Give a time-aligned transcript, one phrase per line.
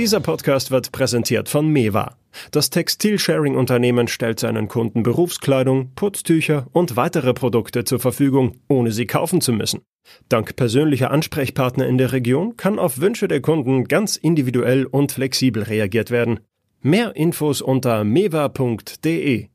[0.00, 2.16] Dieser Podcast wird präsentiert von Mewa.
[2.52, 9.42] Das Textilsharing-Unternehmen stellt seinen Kunden Berufskleidung, Putztücher und weitere Produkte zur Verfügung, ohne sie kaufen
[9.42, 9.82] zu müssen.
[10.30, 15.64] Dank persönlicher Ansprechpartner in der Region kann auf Wünsche der Kunden ganz individuell und flexibel
[15.64, 16.40] reagiert werden.
[16.80, 19.48] Mehr Infos unter mewa.de.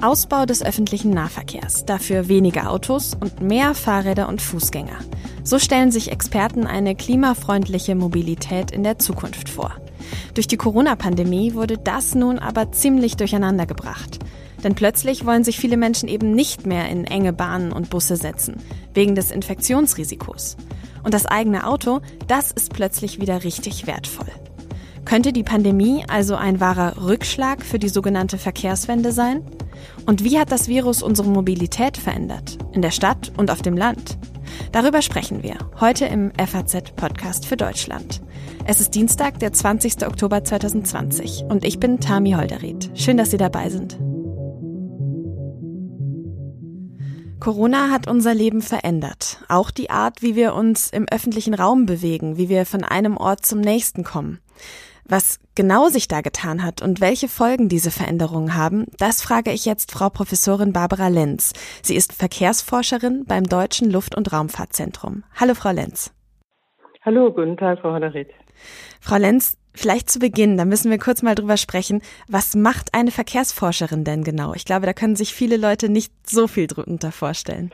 [0.00, 4.98] Ausbau des öffentlichen Nahverkehrs, dafür weniger Autos und mehr Fahrräder und Fußgänger.
[5.42, 9.74] So stellen sich Experten eine klimafreundliche Mobilität in der Zukunft vor.
[10.34, 14.20] Durch die Corona-Pandemie wurde das nun aber ziemlich durcheinander gebracht.
[14.62, 18.56] Denn plötzlich wollen sich viele Menschen eben nicht mehr in enge Bahnen und Busse setzen,
[18.94, 20.56] wegen des Infektionsrisikos.
[21.02, 24.28] Und das eigene Auto, das ist plötzlich wieder richtig wertvoll.
[25.08, 29.42] Könnte die Pandemie also ein wahrer Rückschlag für die sogenannte Verkehrswende sein?
[30.04, 32.58] Und wie hat das Virus unsere Mobilität verändert?
[32.72, 34.18] In der Stadt und auf dem Land?
[34.70, 38.20] Darüber sprechen wir heute im FAZ-Podcast für Deutschland.
[38.66, 40.06] Es ist Dienstag, der 20.
[40.06, 42.90] Oktober 2020 und ich bin Tami Holderried.
[42.92, 43.98] Schön, dass Sie dabei sind.
[47.40, 49.42] Corona hat unser Leben verändert.
[49.48, 53.46] Auch die Art, wie wir uns im öffentlichen Raum bewegen, wie wir von einem Ort
[53.46, 54.40] zum nächsten kommen.
[55.10, 59.64] Was genau sich da getan hat und welche Folgen diese Veränderungen haben, das frage ich
[59.64, 61.54] jetzt Frau Professorin Barbara Lenz.
[61.82, 65.24] Sie ist Verkehrsforscherin beim Deutschen Luft- und Raumfahrtzentrum.
[65.40, 66.14] Hallo, Frau Lenz.
[67.06, 68.28] Hallo, guten Tag, Frau Hodderit.
[69.00, 72.02] Frau Lenz, vielleicht zu Beginn, da müssen wir kurz mal drüber sprechen.
[72.28, 74.52] Was macht eine Verkehrsforscherin denn genau?
[74.52, 77.70] Ich glaube, da können sich viele Leute nicht so viel drunter vorstellen.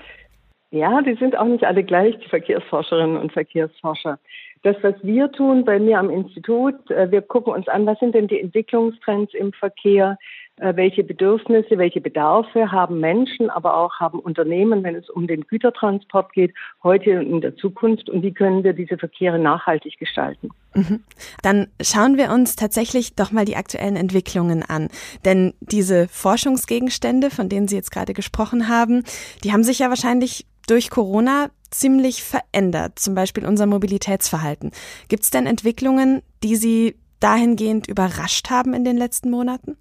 [0.70, 4.20] Ja, die sind auch nicht alle gleich, die Verkehrsforscherinnen und Verkehrsforscher.
[4.65, 8.15] Das, was wir tun bei mir am Institut, äh, wir gucken uns an, was sind
[8.15, 10.17] denn die Entwicklungstrends im Verkehr,
[10.57, 15.42] äh, welche Bedürfnisse, welche Bedarfe haben Menschen, aber auch haben Unternehmen, wenn es um den
[15.42, 20.48] Gütertransport geht, heute und in der Zukunft und wie können wir diese Verkehre nachhaltig gestalten.
[20.73, 21.05] Mhm.
[21.42, 24.89] Dann schauen wir uns tatsächlich doch mal die aktuellen Entwicklungen an.
[25.27, 29.05] Denn diese Forschungsgegenstände, von denen Sie jetzt gerade gesprochen haben,
[29.45, 34.70] die haben sich ja wahrscheinlich durch Corona ziemlich verändert, zum Beispiel unser Mobilitätsverhalten.
[35.08, 39.77] Gibt es denn Entwicklungen, die Sie dahingehend überrascht haben in den letzten Monaten?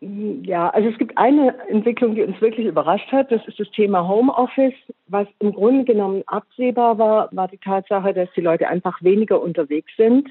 [0.00, 3.32] Ja, also es gibt eine Entwicklung, die uns wirklich überrascht hat.
[3.32, 4.74] Das ist das Thema Homeoffice.
[5.06, 9.92] Was im Grunde genommen absehbar war, war die Tatsache, dass die Leute einfach weniger unterwegs
[9.96, 10.28] sind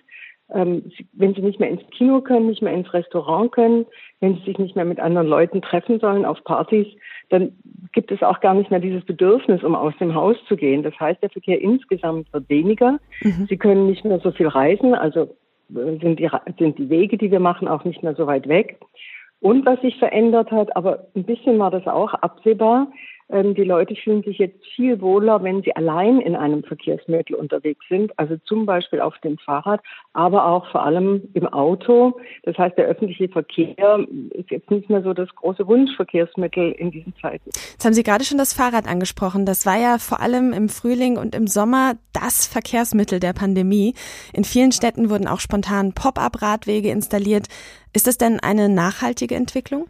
[0.54, 3.86] ähm, wenn sie nicht mehr ins Kino können, nicht mehr ins Restaurant können,
[4.20, 6.88] wenn sie sich nicht mehr mit anderen Leuten treffen sollen auf Partys,
[7.30, 7.54] dann
[7.94, 10.84] gibt es auch gar nicht mehr dieses Bedürfnis, um aus dem Haus zu gehen.
[10.84, 13.00] Das heißt, der Verkehr insgesamt wird weniger.
[13.22, 13.48] Mhm.
[13.50, 15.36] Sie können nicht mehr so viel reisen, also
[15.74, 18.80] äh, sind die, sind die Wege, die wir machen, auch nicht mehr so weit weg.
[19.40, 22.88] Und was sich verändert hat, aber ein bisschen war das auch absehbar,
[23.30, 28.18] die Leute fühlen sich jetzt viel wohler, wenn sie allein in einem Verkehrsmittel unterwegs sind,
[28.18, 29.82] also zum Beispiel auf dem Fahrrad,
[30.14, 32.20] aber auch vor allem im Auto.
[32.44, 34.00] Das heißt, der öffentliche Verkehr
[34.32, 37.50] ist jetzt nicht mehr so das große Wunschverkehrsmittel in diesen Zeiten.
[37.50, 39.46] Jetzt haben Sie gerade schon das Fahrrad angesprochen.
[39.46, 43.94] Das war ja vor allem im Frühling und im Sommer das Verkehrsmittel der Pandemie.
[44.34, 47.48] In vielen Städten wurden auch spontan Pop-up-Radwege installiert.
[47.94, 49.88] Ist das denn eine nachhaltige Entwicklung?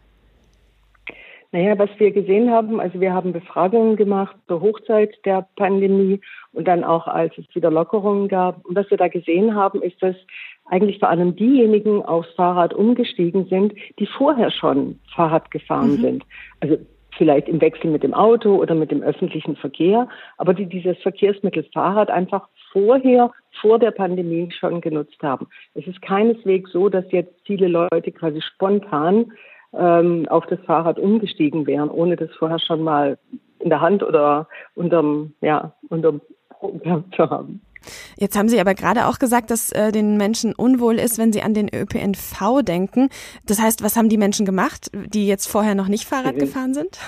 [1.54, 6.20] Naja, was wir gesehen haben, also wir haben Befragungen gemacht zur Hochzeit der Pandemie
[6.52, 8.66] und dann auch, als es wieder Lockerungen gab.
[8.66, 10.16] Und was wir da gesehen haben, ist, dass
[10.64, 16.00] eigentlich vor allem diejenigen aufs Fahrrad umgestiegen sind, die vorher schon Fahrrad gefahren mhm.
[16.00, 16.24] sind.
[16.58, 16.76] Also
[17.16, 21.62] vielleicht im Wechsel mit dem Auto oder mit dem öffentlichen Verkehr, aber die dieses Verkehrsmittel
[21.72, 25.46] Fahrrad einfach vorher, vor der Pandemie schon genutzt haben.
[25.74, 29.26] Es ist keineswegs so, dass jetzt viele Leute quasi spontan
[29.78, 33.18] ähm, auf das Fahrrad umgestiegen wären, ohne das vorher schon mal
[33.58, 36.20] in der Hand oder unterm, ja, unterm
[36.82, 37.60] gehabt zu haben.
[38.16, 41.42] Jetzt haben Sie aber gerade auch gesagt, dass äh, den Menschen unwohl ist, wenn sie
[41.42, 43.10] an den ÖPNV denken.
[43.46, 46.74] Das heißt, was haben die Menschen gemacht, die jetzt vorher noch nicht Fahrrad sind, gefahren
[46.74, 46.98] sind?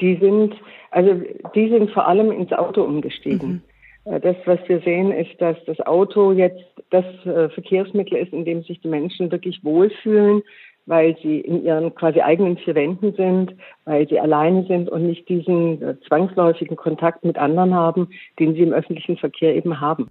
[0.00, 0.54] Die sind,
[0.90, 1.20] also
[1.54, 3.62] die sind vor allem ins Auto umgestiegen.
[4.04, 4.12] Mhm.
[4.12, 8.44] Äh, das, was wir sehen, ist, dass das Auto jetzt das äh, Verkehrsmittel ist, in
[8.44, 10.42] dem sich die Menschen wirklich wohlfühlen,
[10.86, 15.28] weil sie in ihren quasi eigenen vier Wänden sind, weil sie alleine sind und nicht
[15.28, 18.08] diesen äh, zwangsläufigen Kontakt mit anderen haben,
[18.38, 20.10] den sie im öffentlichen Verkehr eben haben.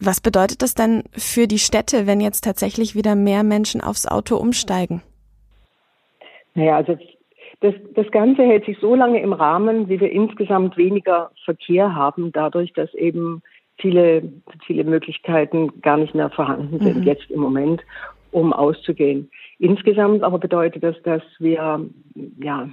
[0.00, 4.36] Was bedeutet das denn für die Städte, wenn jetzt tatsächlich wieder mehr Menschen aufs Auto
[4.36, 5.02] umsteigen?
[6.54, 6.98] Naja, also
[7.60, 12.32] das, das Ganze hält sich so lange im Rahmen, wie wir insgesamt weniger Verkehr haben,
[12.32, 13.42] dadurch, dass eben
[13.78, 14.22] viele,
[14.66, 17.02] viele Möglichkeiten gar nicht mehr vorhanden sind mhm.
[17.04, 17.80] jetzt im Moment,
[18.32, 19.30] um auszugehen.
[19.62, 21.88] Insgesamt aber bedeutet das, dass wir
[22.40, 22.68] ja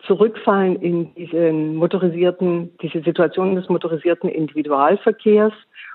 [0.00, 5.54] zurückfallen in diesen motorisierten, diese Situation des motorisierten Individualverkehrs.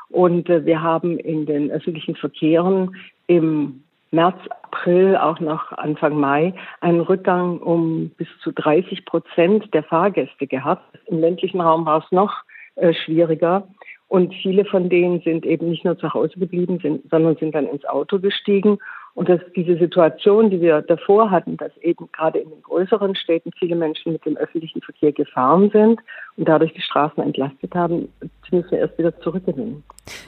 [0.09, 2.95] Und äh, wir haben in den öffentlichen Verkehren
[3.27, 9.83] im März, April, auch noch Anfang Mai einen Rückgang um bis zu 30 Prozent der
[9.83, 10.97] Fahrgäste gehabt.
[11.05, 12.33] Im ländlichen Raum war es noch
[12.77, 13.67] äh, schwieriger.
[14.07, 17.67] Und viele von denen sind eben nicht nur zu Hause geblieben, sind, sondern sind dann
[17.67, 18.79] ins Auto gestiegen.
[19.15, 23.51] Und dass diese Situation, die wir davor hatten, dass eben gerade in den größeren Städten
[23.57, 26.01] viele Menschen mit dem öffentlichen Verkehr gefahren sind
[26.35, 29.83] und dadurch die Straßen entlastet haben, die müssen wir erst wieder zurückgewinnen.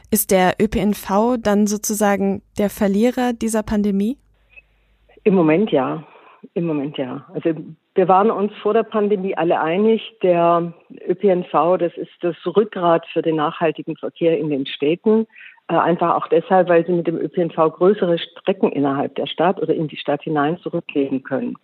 [0.09, 4.17] Ist der ÖPNV dann sozusagen der Verlierer dieser Pandemie?
[5.25, 6.03] Im Moment ja.
[6.53, 7.25] Im Moment ja.
[7.33, 7.51] Also
[7.95, 10.71] wir waren uns vor der Pandemie alle einig, der
[11.07, 15.27] ÖPNV, das ist das Rückgrat für den nachhaltigen Verkehr in den Städten.
[15.69, 19.73] Äh, einfach auch deshalb, weil sie mit dem ÖPNV größere Strecken innerhalb der Stadt oder
[19.73, 21.55] in die Stadt hinein zurücklegen können.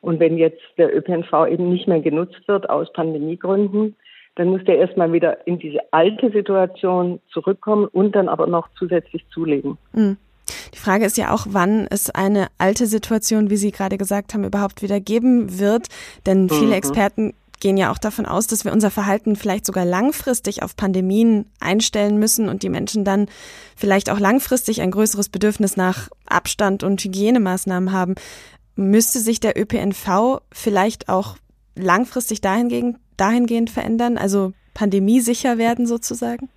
[0.00, 3.96] Und wenn jetzt der ÖPNV eben nicht mehr genutzt wird aus Pandemiegründen,
[4.34, 9.24] dann muss der erstmal wieder in diese alte Situation zurückkommen und dann aber noch zusätzlich
[9.32, 9.78] zulegen.
[9.92, 10.16] Mhm.
[10.74, 14.44] Die Frage ist ja auch, wann es eine alte Situation, wie Sie gerade gesagt haben,
[14.44, 15.86] überhaupt wieder geben wird.
[16.26, 16.72] Denn viele mhm.
[16.72, 17.34] Experten
[17.64, 22.18] gehen ja auch davon aus, dass wir unser Verhalten vielleicht sogar langfristig auf Pandemien einstellen
[22.18, 23.26] müssen und die Menschen dann
[23.74, 28.16] vielleicht auch langfristig ein größeres Bedürfnis nach Abstand und Hygienemaßnahmen haben.
[28.76, 31.36] Müsste sich der ÖPNV vielleicht auch
[31.74, 36.50] langfristig dahingehend, dahingehend verändern, also pandemiesicher werden sozusagen?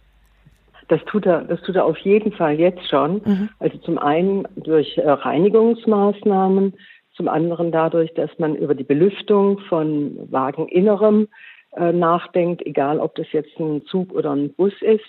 [0.89, 3.21] Das tut er, das tut er auf jeden Fall jetzt schon.
[3.24, 3.50] Mhm.
[3.59, 6.74] Also zum einen durch äh, Reinigungsmaßnahmen,
[7.17, 11.27] zum anderen dadurch, dass man über die Belüftung von Wageninnerem
[11.75, 15.03] äh, nachdenkt, egal ob das jetzt ein Zug oder ein Bus ist.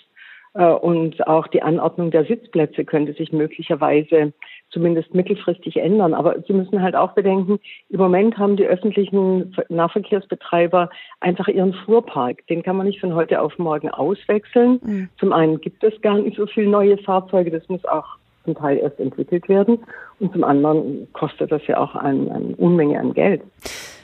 [0.55, 4.33] Äh, und auch die Anordnung der Sitzplätze könnte sich möglicherweise
[4.71, 6.13] zumindest mittelfristig ändern.
[6.13, 7.59] Aber Sie müssen halt auch bedenken,
[7.89, 10.89] im Moment haben die öffentlichen Nahverkehrsbetreiber
[11.19, 12.45] einfach ihren Fuhrpark.
[12.47, 14.79] Den kann man nicht von heute auf morgen auswechseln.
[14.83, 15.09] Mhm.
[15.19, 18.17] Zum einen gibt es gar nicht so viele neue Fahrzeuge, das muss auch
[18.49, 19.79] zum Teil erst entwickelt werden.
[20.19, 23.41] Und zum anderen kostet das ja auch eine, eine Unmenge an Geld.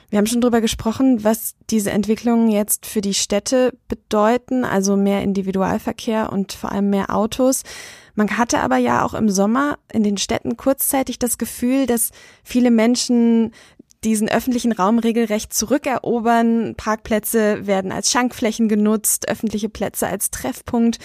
[0.09, 5.23] Wir haben schon darüber gesprochen, was diese Entwicklungen jetzt für die Städte bedeuten, also mehr
[5.23, 7.63] Individualverkehr und vor allem mehr Autos.
[8.13, 12.11] Man hatte aber ja auch im Sommer in den Städten kurzzeitig das Gefühl, dass
[12.43, 13.51] viele Menschen
[14.05, 16.75] diesen öffentlichen Raum regelrecht zurückerobern.
[16.75, 20.99] Parkplätze werden als Schankflächen genutzt, öffentliche Plätze als Treffpunkt.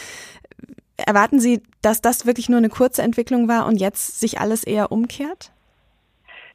[1.07, 4.93] Erwarten Sie, dass das wirklich nur eine kurze Entwicklung war und jetzt sich alles eher
[4.93, 5.53] umkehrt?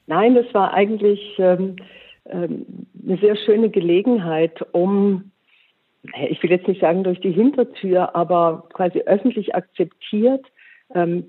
[0.08, 1.78] Nein, das war eigentlich ähm,
[2.30, 2.66] ähm,
[3.04, 5.32] eine sehr schöne Gelegenheit, um,
[6.30, 10.46] ich will jetzt nicht sagen durch die Hintertür, aber quasi öffentlich akzeptiert,
[10.94, 11.26] ähm,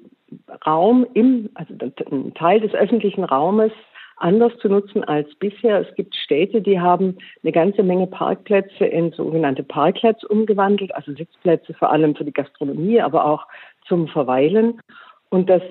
[0.66, 1.74] Raum im, also
[2.10, 3.72] ein Teil des öffentlichen Raumes
[4.16, 5.80] anders zu nutzen als bisher.
[5.80, 11.74] Es gibt Städte, die haben eine ganze Menge Parkplätze in sogenannte Parkplätze umgewandelt, also Sitzplätze
[11.74, 13.46] vor allem für die Gastronomie, aber auch
[13.86, 14.80] zum Verweilen.
[15.28, 15.62] Und das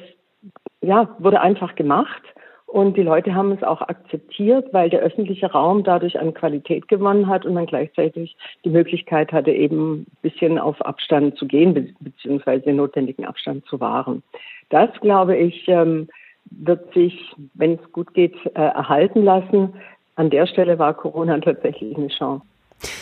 [0.81, 2.21] ja, wurde einfach gemacht.
[2.67, 7.27] Und die Leute haben es auch akzeptiert, weil der öffentliche Raum dadurch an Qualität gewonnen
[7.27, 12.65] hat und man gleichzeitig die Möglichkeit hatte, eben ein bisschen auf Abstand zu gehen, beziehungsweise
[12.65, 14.23] den notwendigen Abstand zu wahren.
[14.69, 16.09] Das, glaube ich, ähm,
[16.51, 19.73] wird sich, wenn es gut geht, äh, erhalten lassen.
[20.15, 22.45] An der Stelle war Corona tatsächlich eine Chance.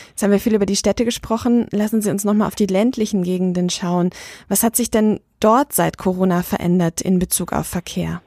[0.10, 1.68] Jetzt haben wir viel über die Städte gesprochen.
[1.72, 4.12] Lassen Sie uns nochmal auf die ländlichen Gegenden schauen.
[4.48, 8.22] Was hat sich denn dort seit Corona verändert in Bezug auf Verkehr?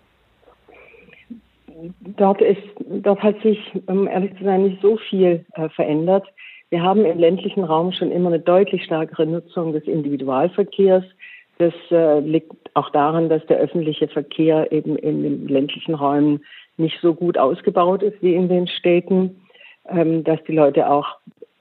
[2.16, 6.26] Dort ist, dort hat sich, um ehrlich zu sein, nicht so viel äh, verändert.
[6.70, 11.04] Wir haben im ländlichen Raum schon immer eine deutlich stärkere Nutzung des Individualverkehrs.
[11.58, 16.44] Das äh, liegt auch daran, dass der öffentliche Verkehr eben in den ländlichen Räumen
[16.76, 19.40] nicht so gut ausgebaut ist wie in den Städten,
[19.88, 21.06] ähm, dass die Leute auch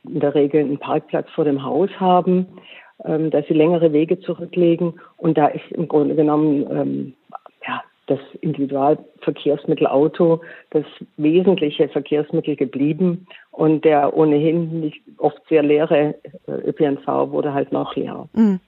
[0.04, 2.48] in der Regel einen Parkplatz vor dem Haus haben,
[3.06, 5.00] ähm, dass sie längere Wege zurücklegen.
[5.18, 7.14] Und da ist im Grunde genommen ähm,
[7.66, 10.42] ja, das Individualverkehrsmittel Auto
[10.72, 10.86] das
[11.18, 13.26] wesentliche Verkehrsmittel geblieben.
[13.52, 16.16] Und der ohnehin nicht oft sehr leere
[16.48, 18.28] äh, ÖPNV wurde halt noch leerer.
[18.34, 18.60] Mhm.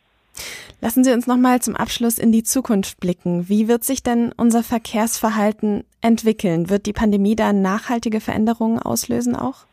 [0.82, 3.50] Lassen Sie uns noch mal zum Abschluss in die Zukunft blicken.
[3.50, 6.70] Wie wird sich denn unser Verkehrsverhalten entwickeln?
[6.70, 9.66] Wird die Pandemie da nachhaltige Veränderungen auslösen auch?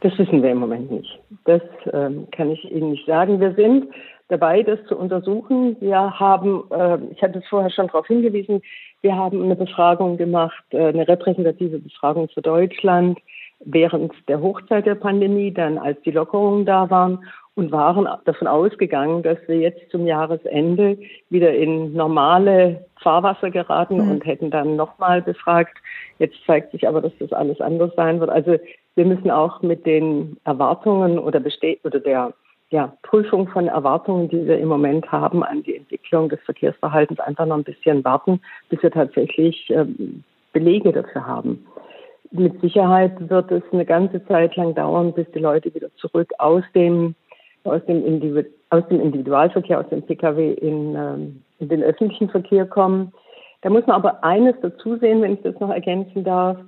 [0.00, 1.18] Das wissen wir im Moment nicht.
[1.44, 1.62] Das
[1.92, 3.40] ähm, kann ich Ihnen nicht sagen.
[3.40, 3.86] Wir sind
[4.28, 5.76] dabei, das zu untersuchen.
[5.80, 8.62] Wir haben, äh, ich hatte vorher schon darauf hingewiesen,
[9.02, 13.18] wir haben eine Befragung gemacht, äh, eine repräsentative Befragung für Deutschland
[13.60, 17.24] während der Hochzeit der Pandemie, dann als die Lockerungen da waren
[17.56, 20.98] und waren davon ausgegangen, dass wir jetzt zum Jahresende
[21.30, 24.10] wieder in normale Fahrwasser geraten mhm.
[24.10, 25.78] und hätten dann nochmal befragt,
[26.18, 28.30] Jetzt zeigt sich aber, dass das alles anders sein wird.
[28.30, 28.56] Also
[28.94, 32.32] wir müssen auch mit den Erwartungen oder, beste oder der
[32.70, 37.46] ja, Prüfung von Erwartungen, die wir im Moment haben an die Entwicklung des Verkehrsverhaltens, einfach
[37.46, 41.64] noch ein bisschen warten, bis wir tatsächlich ähm, Belege dafür haben.
[42.32, 46.64] Mit Sicherheit wird es eine ganze Zeit lang dauern, bis die Leute wieder zurück aus
[46.74, 47.14] dem,
[47.66, 52.66] aus dem, Individu aus dem Individualverkehr, aus dem Pkw in, ähm, in den öffentlichen Verkehr
[52.66, 53.12] kommen.
[53.62, 56.58] Da muss man aber eines dazu sehen, wenn ich das noch ergänzen darf.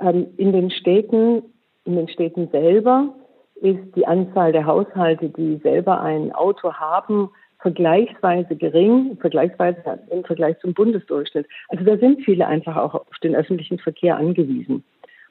[0.00, 1.42] Ähm, in den Städten,
[1.84, 3.08] in den Städten selber
[3.56, 10.58] ist die Anzahl der Haushalte, die selber ein Auto haben, vergleichsweise gering, vergleichsweise im Vergleich
[10.60, 11.46] zum Bundesdurchschnitt.
[11.68, 14.84] Also da sind viele einfach auch auf den öffentlichen Verkehr angewiesen.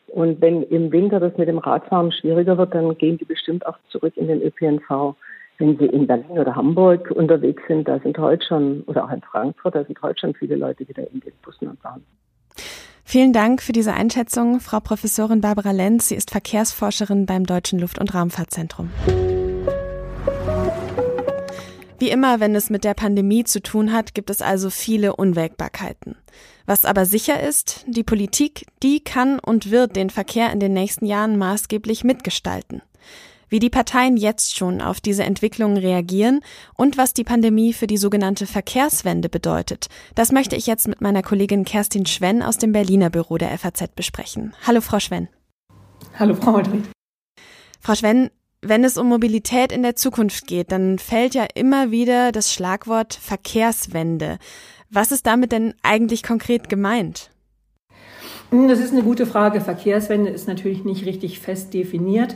[0.07, 3.77] Und wenn im Winter das mit dem Radfahren schwieriger wird, dann gehen die bestimmt auch
[3.89, 5.15] zurück in den ÖPNV.
[5.59, 9.21] Wenn sie in Berlin oder Hamburg unterwegs sind, da sind heute schon, oder auch in
[9.21, 12.05] Frankfurt, da sind heute schon viele Leute wieder in den Bussen und Bahnen.
[13.03, 16.09] Vielen Dank für diese Einschätzung, Frau Professorin Barbara Lenz.
[16.09, 18.91] Sie ist Verkehrsforscherin beim Deutschen Luft- und Raumfahrtzentrum.
[21.99, 26.15] Wie immer, wenn es mit der Pandemie zu tun hat, gibt es also viele Unwägbarkeiten.
[26.67, 31.05] Was aber sicher ist, die Politik, die kann und wird den Verkehr in den nächsten
[31.05, 32.81] Jahren maßgeblich mitgestalten.
[33.47, 36.41] Wie die Parteien jetzt schon auf diese Entwicklungen reagieren
[36.75, 41.24] und was die Pandemie für die sogenannte Verkehrswende bedeutet, das möchte ich jetzt mit meiner
[41.24, 44.53] Kollegin Kerstin Schwenn aus dem Berliner Büro der FAZ besprechen.
[44.67, 45.29] Hallo, Frau Schwenn.
[46.19, 46.83] Hallo, Frau Madrid.
[47.79, 48.29] Frau Schwenn,
[48.62, 53.13] wenn es um Mobilität in der Zukunft geht, dann fällt ja immer wieder das Schlagwort
[53.13, 54.39] Verkehrswende.
[54.89, 57.32] Was ist damit denn eigentlich konkret gemeint?
[58.51, 59.60] Das ist eine gute Frage.
[59.60, 62.36] Verkehrswende ist natürlich nicht richtig fest definiert.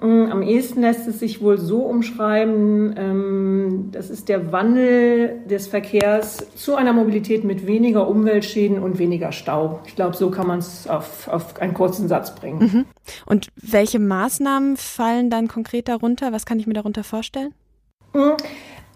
[0.00, 5.68] Mm, am ehesten lässt es sich wohl so umschreiben, ähm, das ist der Wandel des
[5.68, 9.80] Verkehrs zu einer Mobilität mit weniger Umweltschäden und weniger Stau.
[9.86, 12.58] Ich glaube, so kann man es auf, auf einen kurzen Satz bringen.
[12.58, 12.84] Mhm.
[13.24, 16.32] Und welche Maßnahmen fallen dann konkret darunter?
[16.32, 17.54] Was kann ich mir darunter vorstellen?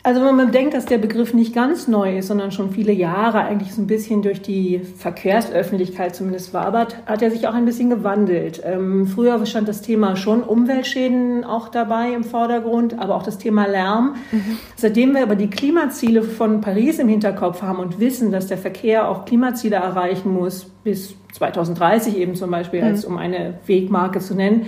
[0.05, 3.41] Also wenn man bedenkt, dass der Begriff nicht ganz neu ist, sondern schon viele Jahre
[3.41, 7.91] eigentlich so ein bisschen durch die Verkehrsöffentlichkeit zumindest wabert, hat er sich auch ein bisschen
[7.91, 8.63] gewandelt.
[8.65, 13.67] Ähm, früher stand das Thema schon Umweltschäden auch dabei im Vordergrund, aber auch das Thema
[13.67, 14.15] Lärm.
[14.31, 14.59] Mhm.
[14.77, 19.09] Seitdem wir aber die Klimaziele von Paris im Hinterkopf haben und wissen, dass der Verkehr
[19.09, 22.87] auch Klimaziele erreichen muss, bis 2030 eben zum Beispiel, mhm.
[22.87, 24.67] als um eine Wegmarke zu nennen,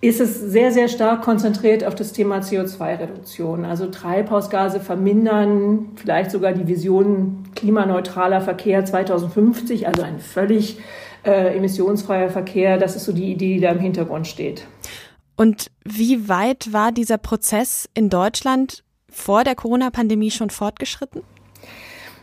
[0.00, 3.64] ist es sehr, sehr stark konzentriert auf das Thema CO2-Reduktion.
[3.64, 10.78] Also Treibhausgase vermindern, vielleicht sogar die Vision klimaneutraler Verkehr 2050, also ein völlig
[11.24, 12.78] äh, emissionsfreier Verkehr.
[12.78, 14.66] Das ist so die Idee, die da im Hintergrund steht.
[15.36, 21.22] Und wie weit war dieser Prozess in Deutschland vor der Corona-Pandemie schon fortgeschritten?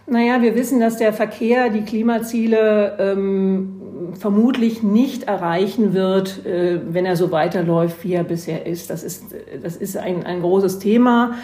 [0.06, 3.82] Naja, wir wissen, dass der Verkehr die Klimaziele ähm,
[4.20, 8.90] vermutlich nicht erreichen wird, äh, wenn er so weiterläuft, wie er bisher ist.
[8.90, 11.36] Das ist, das ist ein, ein großes Thema.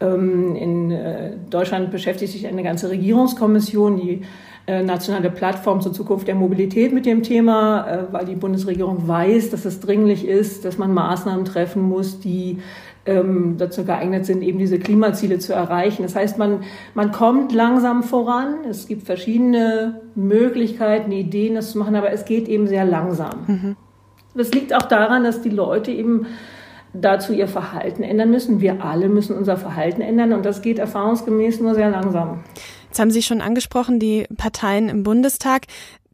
[0.00, 4.22] Ähm, in äh, Deutschland beschäftigt sich eine ganze Regierungskommission, die
[4.66, 9.50] äh, nationale Plattform zur Zukunft der Mobilität mit dem Thema, äh, weil die Bundesregierung weiß,
[9.50, 12.58] dass es dringlich ist, dass man Maßnahmen treffen muss, die
[13.06, 16.02] ähm, dazu geeignet sind, eben diese Klimaziele zu erreichen.
[16.02, 16.60] Das heißt, man,
[16.94, 18.64] man kommt langsam voran.
[18.68, 23.44] Es gibt verschiedene Möglichkeiten, Ideen, das zu machen, aber es geht eben sehr langsam.
[23.46, 23.76] Mhm.
[24.34, 26.26] Das liegt auch daran, dass die Leute eben
[26.92, 28.60] dazu ihr Verhalten ändern müssen.
[28.60, 32.44] Wir alle müssen unser Verhalten ändern und das geht erfahrungsgemäß nur sehr langsam.
[32.88, 35.66] Jetzt haben Sie schon angesprochen, die Parteien im Bundestag.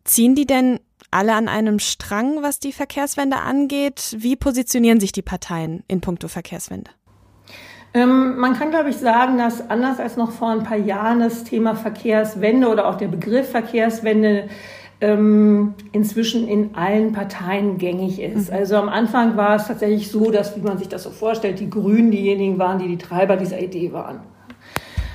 [0.05, 0.81] Ziehen die denn
[1.12, 4.16] alle an einem Strang, was die Verkehrswende angeht?
[4.19, 6.90] Wie positionieren sich die Parteien in puncto Verkehrswende?
[7.95, 11.45] Ähm, man kann, glaube ich, sagen, dass anders als noch vor ein paar Jahren das
[11.45, 14.49] Thema Verkehrswende oder auch der Begriff Verkehrswende
[15.02, 18.50] ähm, inzwischen in allen Parteien gängig ist.
[18.50, 18.57] Mhm.
[18.57, 21.69] Also am Anfang war es tatsächlich so, dass, wie man sich das so vorstellt, die
[21.69, 24.21] Grünen diejenigen waren, die die Treiber dieser Idee waren.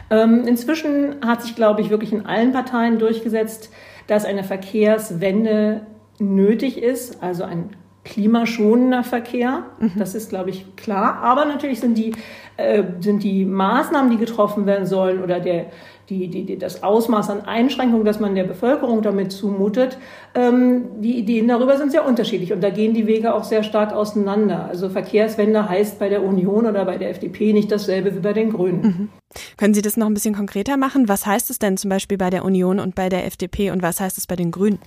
[0.09, 3.71] Ähm, inzwischen hat sich, glaube ich, wirklich in allen Parteien durchgesetzt,
[4.07, 5.85] dass eine Verkehrswende
[6.19, 9.65] nötig ist, also ein klimaschonender Verkehr.
[9.79, 9.91] Mhm.
[9.97, 11.17] Das ist, glaube ich, klar.
[11.21, 12.13] Aber natürlich sind die,
[12.55, 15.67] äh, sind die Maßnahmen, die getroffen werden sollen oder der,
[16.09, 19.97] die, die, die, das Ausmaß an Einschränkungen, das man der Bevölkerung damit zumutet,
[20.35, 22.53] ähm, die Ideen darüber sind sehr unterschiedlich.
[22.53, 24.65] Und da gehen die Wege auch sehr stark auseinander.
[24.65, 28.51] Also Verkehrswende heißt bei der Union oder bei der FDP nicht dasselbe wie bei den
[28.51, 28.81] Grünen.
[28.81, 29.09] Mhm.
[29.57, 31.09] Können Sie das noch ein bisschen konkreter machen?
[31.09, 33.99] Was heißt es denn zum Beispiel bei der Union und bei der FDP und was
[33.99, 34.79] heißt es bei den Grünen?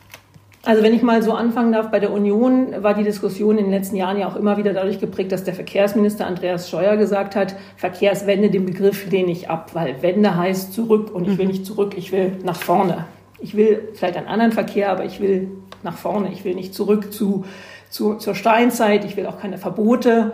[0.62, 3.72] Also wenn ich mal so anfangen darf, bei der Union war die Diskussion in den
[3.72, 7.54] letzten Jahren ja auch immer wieder dadurch geprägt, dass der Verkehrsminister Andreas Scheuer gesagt hat,
[7.76, 11.52] Verkehrswende, den Begriff lehne ich ab, weil Wende heißt zurück und ich will mhm.
[11.52, 13.06] nicht zurück, ich will nach vorne.
[13.38, 15.48] Ich will vielleicht einen anderen Verkehr, aber ich will
[15.82, 16.30] nach vorne.
[16.30, 17.46] Ich will nicht zurück zu,
[17.88, 19.06] zu, zur Steinzeit.
[19.06, 20.32] Ich will auch keine Verbote.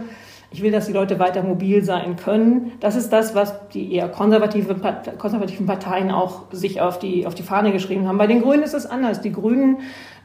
[0.50, 2.72] Ich will, dass die Leute weiter mobil sein können.
[2.80, 4.76] Das ist das, was die eher konservative,
[5.18, 8.18] konservativen Parteien auch sich auf die, auf die Fahne geschrieben haben.
[8.18, 9.20] Bei den Grünen ist es anders.
[9.20, 9.78] Die Grünen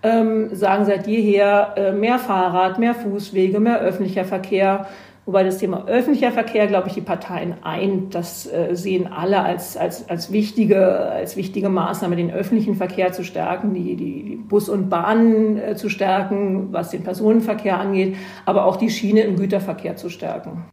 [0.04, 4.88] ähm, sagen seit jeher äh, mehr Fahrrad, mehr Fußwege, mehr öffentlicher Verkehr.
[5.26, 8.16] Wobei das Thema öffentlicher Verkehr, glaube ich, die Parteien eint.
[8.16, 13.24] Das äh, sehen alle als, als, als, wichtige, als wichtige Maßnahme, den öffentlichen Verkehr zu
[13.24, 18.16] stärken, die, die, Bus und Bahnen äh, zu stärken, was den Personenverkehr angeht,
[18.46, 20.66] aber auch die Schiene im Güterverkehr zu stärken.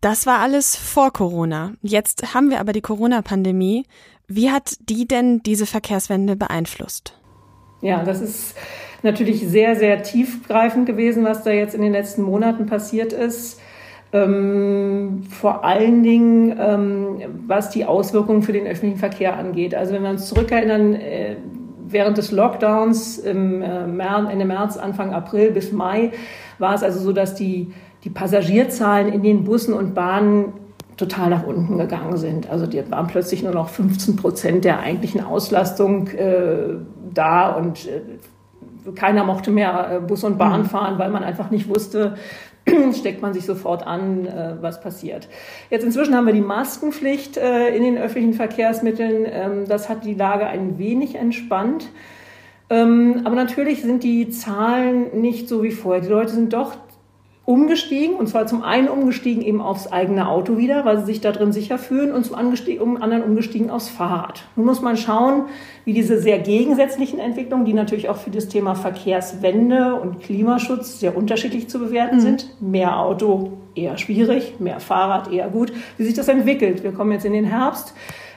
[0.00, 1.72] Das war alles vor Corona.
[1.82, 3.84] Jetzt haben wir aber die Corona-Pandemie.
[4.28, 7.18] Wie hat die denn diese Verkehrswende beeinflusst?
[7.82, 8.56] Ja, das ist
[9.02, 13.60] natürlich sehr, sehr tiefgreifend gewesen, was da jetzt in den letzten Monaten passiert ist.
[14.12, 19.74] Ähm, vor allen Dingen, ähm, was die Auswirkungen für den öffentlichen Verkehr angeht.
[19.74, 21.36] Also wenn wir uns zurückerinnern, äh,
[21.88, 26.12] während des Lockdowns im äh, März, Ende März, Anfang April bis Mai
[26.58, 27.72] war es also so, dass die,
[28.04, 30.52] die Passagierzahlen in den Bussen und Bahnen
[31.02, 32.48] total nach unten gegangen sind.
[32.48, 36.76] Also die waren plötzlich nur noch 15 Prozent der eigentlichen Auslastung äh,
[37.12, 40.66] da und äh, keiner mochte mehr äh, Bus und Bahn mhm.
[40.66, 42.14] fahren, weil man einfach nicht wusste,
[42.92, 45.28] steckt man sich sofort an, äh, was passiert.
[45.70, 49.26] Jetzt inzwischen haben wir die Maskenpflicht in den öffentlichen Verkehrsmitteln.
[49.28, 51.88] Ähm, das hat die Lage ein wenig entspannt.
[52.70, 56.00] Ähm, aber natürlich sind die Zahlen nicht so wie vorher.
[56.00, 56.76] Die Leute sind doch
[57.44, 61.32] umgestiegen und zwar zum einen umgestiegen eben aufs eigene Auto wieder, weil sie sich da
[61.32, 64.44] drin sicher fühlen und zum anderen umgestiegen aufs Fahrrad.
[64.54, 65.46] Nun muss man schauen,
[65.84, 71.16] wie diese sehr gegensätzlichen Entwicklungen, die natürlich auch für das Thema Verkehrswende und Klimaschutz sehr
[71.16, 72.20] unterschiedlich zu bewerten mhm.
[72.20, 76.84] sind, mehr Auto eher schwierig, mehr Fahrrad eher gut, wie sich das entwickelt.
[76.84, 77.94] Wir kommen jetzt in den Herbst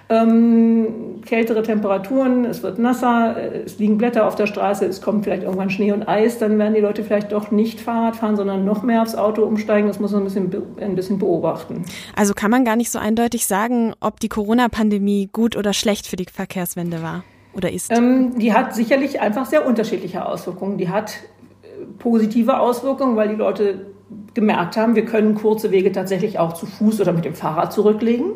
[0.09, 3.35] ähm, kältere Temperaturen, es wird nasser,
[3.65, 6.75] es liegen Blätter auf der Straße, es kommt vielleicht irgendwann Schnee und Eis, dann werden
[6.75, 9.87] die Leute vielleicht doch nicht Fahrrad fahren, sondern noch mehr aufs Auto umsteigen.
[9.87, 11.85] Das muss man ein bisschen, ein bisschen beobachten.
[12.15, 16.15] Also kann man gar nicht so eindeutig sagen, ob die Corona-Pandemie gut oder schlecht für
[16.15, 17.23] die Verkehrswende war
[17.55, 17.91] oder ist?
[17.91, 20.77] Ähm, die hat sicherlich einfach sehr unterschiedliche Auswirkungen.
[20.77, 21.15] Die hat
[21.63, 23.87] äh, positive Auswirkungen, weil die Leute
[24.35, 28.33] gemerkt haben, wir können kurze Wege tatsächlich auch zu Fuß oder mit dem Fahrrad zurücklegen.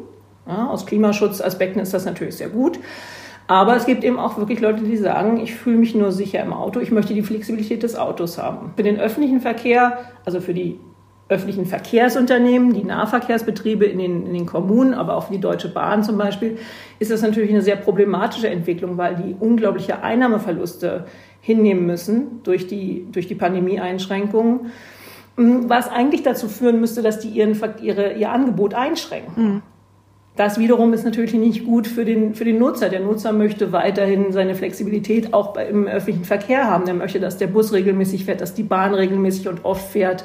[0.50, 2.80] Ja, aus Klimaschutzaspekten ist das natürlich sehr gut.
[3.48, 6.54] Aber es gibt eben auch wirklich Leute, die sagen, ich fühle mich nur sicher im
[6.54, 8.74] Auto, ich möchte die Flexibilität des Autos haben.
[8.76, 10.80] Für den öffentlichen Verkehr, also für die
[11.30, 16.04] öffentlichen Verkehrsunternehmen, die Nahverkehrsbetriebe in den, in den Kommunen, aber auch für die Deutsche Bahn
[16.04, 16.58] zum Beispiel,
[16.98, 21.06] ist das natürlich eine sehr problematische Entwicklung, weil die unglaubliche Einnahmeverluste
[21.40, 24.72] hinnehmen müssen durch die, durch die Pandemie-Einschränkungen,
[25.38, 29.44] was eigentlich dazu führen müsste, dass die ihren, ihre, ihr Angebot einschränken.
[29.44, 29.62] Mhm.
[30.39, 32.88] Das wiederum ist natürlich nicht gut für den, für den Nutzer.
[32.88, 36.86] Der Nutzer möchte weiterhin seine Flexibilität auch im öffentlichen Verkehr haben.
[36.86, 40.23] Der möchte, dass der Bus regelmäßig fährt, dass die Bahn regelmäßig und oft fährt.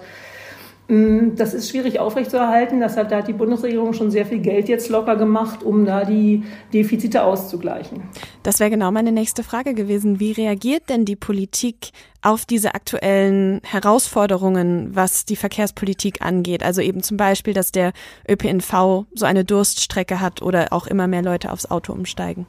[0.88, 2.80] Mm, das ist schwierig aufrechtzuerhalten.
[2.80, 6.42] Deshalb da hat die Bundesregierung schon sehr viel Geld jetzt locker gemacht, um da die
[6.72, 8.02] Defizite auszugleichen.
[8.42, 10.20] Das wäre genau meine nächste Frage gewesen.
[10.20, 16.62] Wie reagiert denn die Politik auf diese aktuellen Herausforderungen, was die Verkehrspolitik angeht.
[16.62, 17.92] Also eben zum Beispiel, dass der
[18.26, 22.46] ÖPNV so eine Durststrecke hat oder auch immer mehr Leute aufs Auto umsteigen.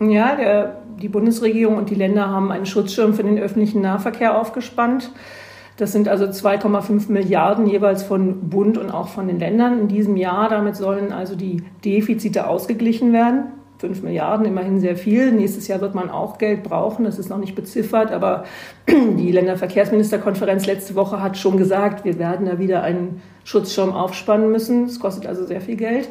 [0.00, 5.12] Ja, der, die Bundesregierung und die Länder haben einen Schutzschirm für den öffentlichen Nahverkehr aufgespannt.
[5.76, 10.16] Das sind also 2,5 Milliarden jeweils von Bund und auch von den Ländern in diesem
[10.16, 10.48] Jahr.
[10.48, 13.46] Damit sollen also die Defizite ausgeglichen werden.
[13.78, 15.32] 5 Milliarden, immerhin sehr viel.
[15.32, 18.44] Nächstes Jahr wird man auch Geld brauchen, das ist noch nicht beziffert, aber
[18.88, 24.84] die Länderverkehrsministerkonferenz letzte Woche hat schon gesagt, wir werden da wieder einen Schutzschirm aufspannen müssen.
[24.84, 26.08] Es kostet also sehr viel Geld.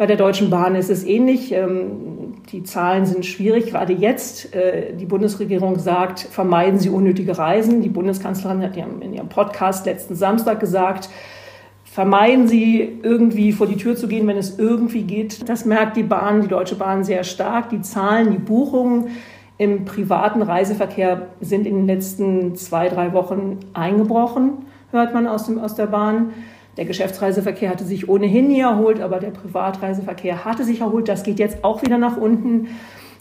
[0.00, 1.52] Bei der Deutschen Bahn ist es ähnlich.
[1.52, 3.66] Ähm, die Zahlen sind schwierig.
[3.66, 7.82] Gerade jetzt, äh, die Bundesregierung sagt, vermeiden Sie unnötige Reisen.
[7.82, 11.10] Die Bundeskanzlerin hat in ihrem Podcast letzten Samstag gesagt,
[11.84, 15.46] vermeiden Sie irgendwie vor die Tür zu gehen, wenn es irgendwie geht.
[15.50, 17.68] Das merkt die Bahn, die Deutsche Bahn sehr stark.
[17.68, 19.08] Die Zahlen, die Buchungen
[19.58, 25.58] im privaten Reiseverkehr sind in den letzten zwei, drei Wochen eingebrochen, hört man aus, dem,
[25.58, 26.30] aus der Bahn.
[26.76, 31.08] Der Geschäftsreiseverkehr hatte sich ohnehin nie erholt, aber der Privatreiseverkehr hatte sich erholt.
[31.08, 32.68] Das geht jetzt auch wieder nach unten.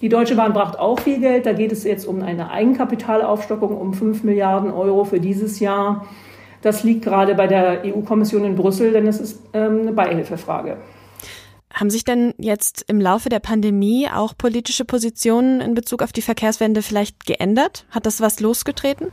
[0.01, 1.45] Die Deutsche Bahn braucht auch viel Geld.
[1.45, 6.05] Da geht es jetzt um eine Eigenkapitalaufstockung um 5 Milliarden Euro für dieses Jahr.
[6.61, 10.77] Das liegt gerade bei der EU-Kommission in Brüssel, denn es ist ähm, eine Beihilfefrage.
[11.73, 16.21] Haben sich denn jetzt im Laufe der Pandemie auch politische Positionen in Bezug auf die
[16.21, 17.85] Verkehrswende vielleicht geändert?
[17.91, 19.07] Hat das was losgetreten?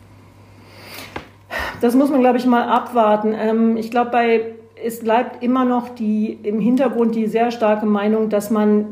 [1.81, 3.35] Das muss man, glaube ich, mal abwarten.
[3.39, 4.41] Ähm, ich glaube, bei
[4.83, 8.87] es bleibt immer noch die im Hintergrund die sehr starke Meinung, dass man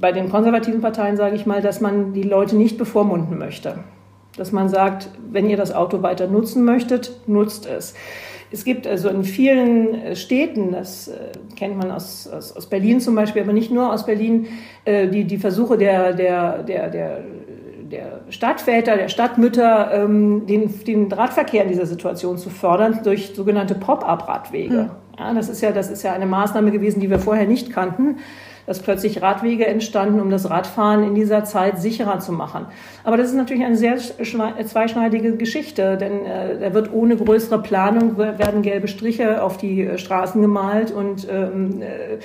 [0.00, 3.78] bei den konservativen Parteien, sage ich mal, dass man die Leute nicht bevormunden möchte.
[4.36, 7.94] Dass man sagt, wenn ihr das Auto weiter nutzen möchtet, nutzt es.
[8.50, 11.14] Es gibt also in vielen äh, Städten, das äh,
[11.56, 14.46] kennt man aus, aus, aus, Berlin zum Beispiel, aber nicht nur aus Berlin,
[14.84, 17.24] äh, die, die Versuche der, der, der, der,
[17.88, 23.74] der Stadtväter, der Stadtmütter, ähm, den, den Radverkehr in dieser Situation zu fördern durch sogenannte
[23.74, 24.74] Pop-up-Radwege.
[24.74, 24.90] Mhm.
[25.18, 28.16] Ja, das, ist ja, das ist ja eine Maßnahme gewesen, die wir vorher nicht kannten
[28.66, 32.66] dass plötzlich Radwege entstanden, um das Radfahren in dieser Zeit sicherer zu machen.
[33.04, 38.18] Aber das ist natürlich eine sehr zweischneidige Geschichte, denn äh, da wird ohne größere Planung
[38.18, 42.18] werden gelbe Striche auf die äh, Straßen gemalt und ähm, äh,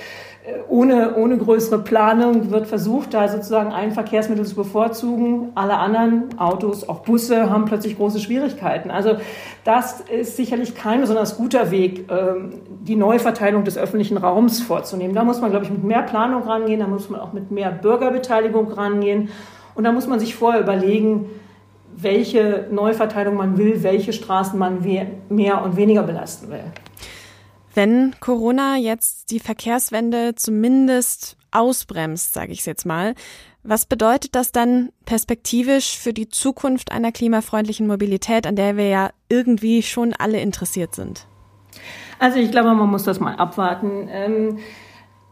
[0.68, 5.52] ohne, ohne größere Planung wird versucht, da sozusagen ein Verkehrsmittel zu bevorzugen.
[5.54, 8.90] Alle anderen Autos, auch Busse, haben plötzlich große Schwierigkeiten.
[8.90, 9.16] Also
[9.64, 15.14] das ist sicherlich kein besonders guter Weg, ähm, die Neuverteilung des öffentlichen Raums vorzunehmen.
[15.14, 17.70] Da muss man, glaube ich, mit mehr Planung rangehen, da muss man auch mit mehr
[17.70, 19.28] Bürgerbeteiligung rangehen.
[19.76, 21.30] Und da muss man sich vorher überlegen,
[21.94, 24.78] welche Neuverteilung man will, welche Straßen man
[25.28, 26.64] mehr und weniger belasten will.
[27.74, 33.14] Wenn Corona jetzt die Verkehrswende zumindest ausbremst, sage ich es jetzt mal,
[33.62, 39.10] was bedeutet das dann perspektivisch für die Zukunft einer klimafreundlichen Mobilität, an der wir ja
[39.28, 41.26] irgendwie schon alle interessiert sind?
[42.18, 44.08] Also ich glaube, man muss das mal abwarten.
[44.10, 44.58] Ähm,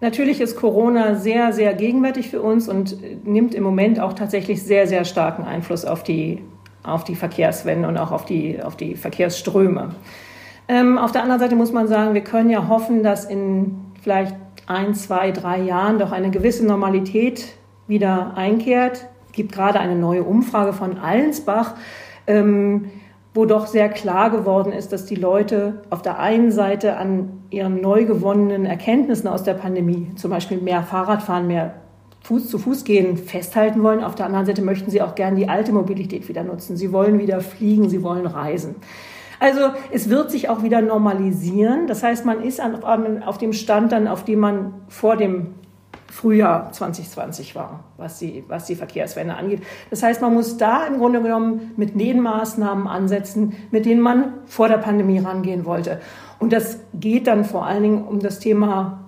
[0.00, 4.86] natürlich ist Corona sehr, sehr gegenwärtig für uns und nimmt im Moment auch tatsächlich sehr,
[4.86, 6.42] sehr starken Einfluss auf die,
[6.84, 9.94] auf die Verkehrswende und auch auf die, auf die Verkehrsströme.
[10.70, 14.36] Ähm, auf der anderen Seite muss man sagen, wir können ja hoffen, dass in vielleicht
[14.68, 17.54] ein, zwei, drei Jahren doch eine gewisse Normalität
[17.88, 19.08] wieder einkehrt.
[19.26, 21.74] Es gibt gerade eine neue Umfrage von Allensbach,
[22.28, 22.84] ähm,
[23.34, 27.80] wo doch sehr klar geworden ist, dass die Leute auf der einen Seite an ihren
[27.80, 31.74] neu gewonnenen Erkenntnissen aus der Pandemie, zum Beispiel mehr Fahrradfahren, mehr
[32.22, 34.04] Fuß zu Fuß gehen, festhalten wollen.
[34.04, 36.76] Auf der anderen Seite möchten sie auch gerne die alte Mobilität wieder nutzen.
[36.76, 38.76] Sie wollen wieder fliegen, sie wollen reisen.
[39.40, 41.86] Also es wird sich auch wieder normalisieren.
[41.86, 45.54] Das heißt, man ist auf dem Stand dann, auf dem man vor dem
[46.10, 49.62] Frühjahr 2020 war, was die, was die Verkehrswende angeht.
[49.90, 54.34] Das heißt, man muss da im Grunde genommen mit den Maßnahmen ansetzen, mit denen man
[54.44, 56.00] vor der Pandemie rangehen wollte.
[56.38, 59.04] Und das geht dann vor allen Dingen um das Thema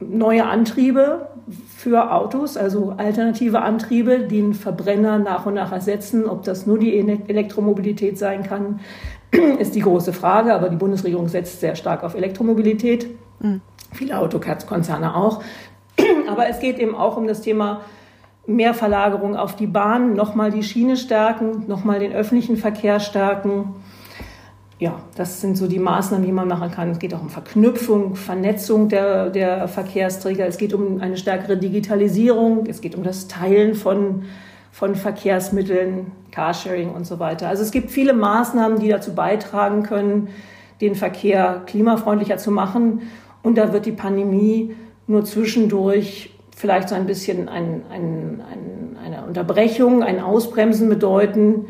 [0.00, 1.28] neue Antriebe
[1.82, 6.28] für Autos, also alternative Antriebe, die den Verbrenner nach und nach ersetzen.
[6.28, 8.78] Ob das nur die Elektromobilität sein kann,
[9.58, 10.54] ist die große Frage.
[10.54, 13.08] Aber die Bundesregierung setzt sehr stark auf Elektromobilität.
[13.40, 13.62] Mhm.
[13.92, 15.42] Viele Autokonzerne auch.
[16.28, 17.80] Aber es geht eben auch um das Thema
[18.46, 23.74] Mehrverlagerung auf die Bahn, nochmal die Schiene stärken, nochmal den öffentlichen Verkehr stärken.
[24.82, 26.90] Ja, das sind so die Maßnahmen, die man machen kann.
[26.90, 30.44] Es geht auch um Verknüpfung, Vernetzung der, der Verkehrsträger.
[30.44, 32.66] Es geht um eine stärkere Digitalisierung.
[32.66, 34.24] Es geht um das Teilen von,
[34.72, 37.48] von Verkehrsmitteln, Carsharing und so weiter.
[37.48, 40.30] Also es gibt viele Maßnahmen, die dazu beitragen können,
[40.80, 43.02] den Verkehr klimafreundlicher zu machen.
[43.44, 44.74] Und da wird die Pandemie
[45.06, 51.66] nur zwischendurch vielleicht so ein bisschen ein, ein, ein, eine Unterbrechung, ein Ausbremsen bedeuten.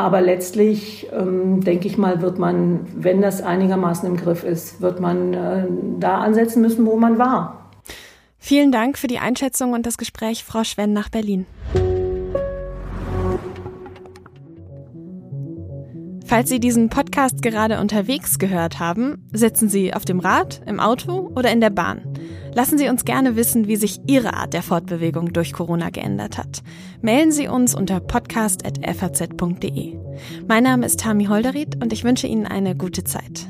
[0.00, 4.98] Aber letztlich, ähm, denke ich mal, wird man, wenn das einigermaßen im Griff ist, wird
[4.98, 5.66] man äh,
[5.98, 7.70] da ansetzen müssen, wo man war.
[8.38, 11.44] Vielen Dank für die Einschätzung und das Gespräch, Frau Schwenn nach Berlin.
[16.24, 21.30] Falls Sie diesen Podcast gerade unterwegs gehört haben, sitzen Sie auf dem Rad, im Auto
[21.36, 22.00] oder in der Bahn.
[22.54, 26.62] Lassen Sie uns gerne wissen, wie sich Ihre Art der Fortbewegung durch Corona geändert hat.
[27.00, 29.96] Mailen Sie uns unter podcast.faz.de.
[30.48, 33.46] Mein Name ist Tami Holderried und ich wünsche Ihnen eine gute Zeit.